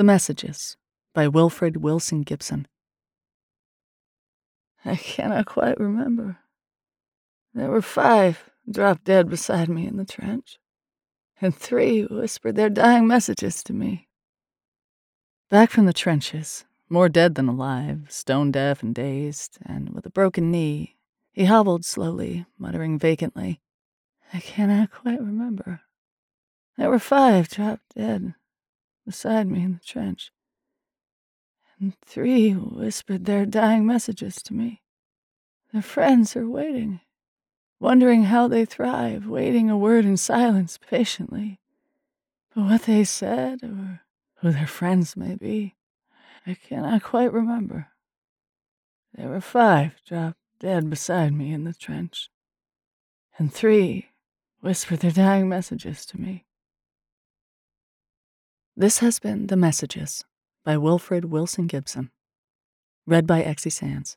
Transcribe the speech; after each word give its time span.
The 0.00 0.04
Messages 0.04 0.78
by 1.12 1.28
Wilfrid 1.28 1.76
Wilson 1.76 2.22
Gibson. 2.22 2.66
I 4.82 4.96
cannot 4.96 5.44
quite 5.44 5.78
remember. 5.78 6.38
There 7.52 7.70
were 7.70 7.82
five 7.82 8.48
dropped 8.66 9.04
dead 9.04 9.28
beside 9.28 9.68
me 9.68 9.86
in 9.86 9.98
the 9.98 10.06
trench, 10.06 10.58
and 11.38 11.54
three 11.54 12.04
whispered 12.04 12.56
their 12.56 12.70
dying 12.70 13.06
messages 13.06 13.62
to 13.64 13.74
me. 13.74 14.08
Back 15.50 15.68
from 15.68 15.84
the 15.84 15.92
trenches, 15.92 16.64
more 16.88 17.10
dead 17.10 17.34
than 17.34 17.46
alive, 17.46 18.06
stone 18.08 18.50
deaf 18.50 18.82
and 18.82 18.94
dazed, 18.94 19.58
and 19.66 19.90
with 19.90 20.06
a 20.06 20.10
broken 20.10 20.50
knee, 20.50 20.96
he 21.30 21.44
hobbled 21.44 21.84
slowly, 21.84 22.46
muttering 22.56 22.98
vacantly, 22.98 23.60
I 24.32 24.40
cannot 24.40 24.92
quite 24.92 25.20
remember. 25.20 25.82
There 26.78 26.88
were 26.88 26.98
five 26.98 27.50
dropped 27.50 27.96
dead 27.96 28.32
beside 29.06 29.46
me 29.46 29.62
in 29.62 29.72
the 29.72 29.84
trench, 29.84 30.32
and 31.78 31.94
three 32.04 32.52
whispered 32.52 33.24
their 33.24 33.46
dying 33.46 33.86
messages 33.86 34.36
to 34.42 34.54
me. 34.54 34.82
Their 35.72 35.82
friends 35.82 36.36
are 36.36 36.48
waiting, 36.48 37.00
wondering 37.78 38.24
how 38.24 38.48
they 38.48 38.64
thrive, 38.64 39.26
waiting 39.26 39.70
a 39.70 39.78
word 39.78 40.04
in 40.04 40.16
silence 40.16 40.78
patiently. 40.78 41.60
But 42.54 42.64
what 42.64 42.82
they 42.82 43.04
said, 43.04 43.62
or 43.62 44.02
who 44.40 44.52
their 44.52 44.66
friends 44.66 45.16
may 45.16 45.36
be, 45.36 45.76
I 46.46 46.54
cannot 46.54 47.02
quite 47.02 47.32
remember. 47.32 47.88
There 49.14 49.28
were 49.28 49.40
five 49.40 49.94
dropped 50.06 50.38
dead 50.58 50.90
beside 50.90 51.32
me 51.32 51.52
in 51.52 51.64
the 51.64 51.74
trench, 51.74 52.28
and 53.38 53.52
three 53.52 54.10
whispered 54.60 55.00
their 55.00 55.10
dying 55.10 55.48
messages 55.48 56.04
to 56.06 56.20
me. 56.20 56.44
This 58.80 59.00
has 59.00 59.18
been 59.18 59.48
The 59.48 59.58
Messages 59.58 60.24
by 60.64 60.78
Wilfrid 60.78 61.26
Wilson 61.26 61.66
Gibson. 61.66 62.10
Read 63.06 63.26
by 63.26 63.42
Exie 63.42 63.70
Sands. 63.70 64.16